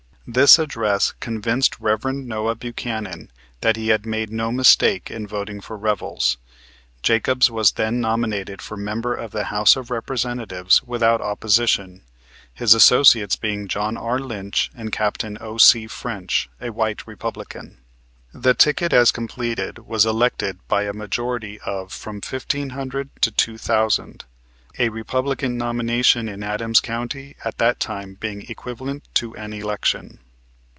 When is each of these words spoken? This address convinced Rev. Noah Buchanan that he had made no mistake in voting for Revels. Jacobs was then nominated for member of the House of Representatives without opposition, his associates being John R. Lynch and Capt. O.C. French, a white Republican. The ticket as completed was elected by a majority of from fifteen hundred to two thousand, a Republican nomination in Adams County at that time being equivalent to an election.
This 0.27 0.57
address 0.59 1.13
convinced 1.19 1.77
Rev. 1.81 2.05
Noah 2.05 2.53
Buchanan 2.55 3.31
that 3.59 3.75
he 3.75 3.89
had 3.89 4.05
made 4.05 4.29
no 4.31 4.49
mistake 4.51 5.09
in 5.11 5.27
voting 5.27 5.59
for 5.59 5.75
Revels. 5.75 6.37
Jacobs 7.01 7.49
was 7.51 7.71
then 7.73 7.99
nominated 7.99 8.61
for 8.61 8.77
member 8.77 9.13
of 9.15 9.31
the 9.31 9.45
House 9.45 9.75
of 9.75 9.89
Representatives 9.91 10.81
without 10.83 11.19
opposition, 11.21 12.03
his 12.53 12.73
associates 12.75 13.35
being 13.35 13.67
John 13.67 13.97
R. 13.97 14.19
Lynch 14.19 14.69
and 14.73 14.89
Capt. 14.91 15.25
O.C. 15.25 15.87
French, 15.87 16.49
a 16.61 16.69
white 16.69 17.05
Republican. 17.07 17.79
The 18.31 18.53
ticket 18.53 18.93
as 18.93 19.11
completed 19.11 19.79
was 19.79 20.05
elected 20.05 20.59
by 20.69 20.83
a 20.83 20.93
majority 20.93 21.59
of 21.65 21.91
from 21.91 22.21
fifteen 22.21 22.69
hundred 22.69 23.09
to 23.23 23.31
two 23.31 23.57
thousand, 23.57 24.23
a 24.79 24.87
Republican 24.87 25.57
nomination 25.57 26.29
in 26.29 26.41
Adams 26.41 26.79
County 26.79 27.35
at 27.43 27.57
that 27.57 27.77
time 27.77 28.13
being 28.13 28.43
equivalent 28.43 29.03
to 29.13 29.35
an 29.35 29.51
election. 29.51 30.17